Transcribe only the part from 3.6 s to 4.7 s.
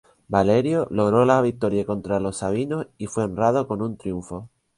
con un triunfo.